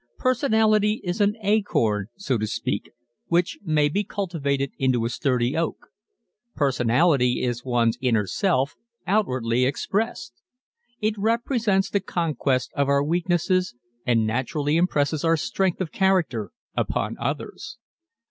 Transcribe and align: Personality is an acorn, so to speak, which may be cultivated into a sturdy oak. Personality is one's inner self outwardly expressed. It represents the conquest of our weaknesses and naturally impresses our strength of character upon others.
Personality 0.17 0.99
is 1.03 1.21
an 1.21 1.37
acorn, 1.43 2.07
so 2.15 2.35
to 2.39 2.47
speak, 2.47 2.89
which 3.27 3.59
may 3.63 3.87
be 3.87 4.03
cultivated 4.03 4.71
into 4.79 5.05
a 5.05 5.11
sturdy 5.11 5.55
oak. 5.55 5.89
Personality 6.55 7.43
is 7.43 7.63
one's 7.63 7.99
inner 8.01 8.25
self 8.25 8.73
outwardly 9.05 9.63
expressed. 9.63 10.41
It 11.01 11.13
represents 11.19 11.87
the 11.91 11.99
conquest 11.99 12.71
of 12.73 12.87
our 12.89 13.03
weaknesses 13.03 13.75
and 14.03 14.25
naturally 14.25 14.75
impresses 14.75 15.23
our 15.23 15.37
strength 15.37 15.79
of 15.79 15.91
character 15.91 16.51
upon 16.75 17.15
others. 17.19 17.77